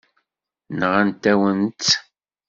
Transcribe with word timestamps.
Nɣant-awen-tt. 0.79 1.89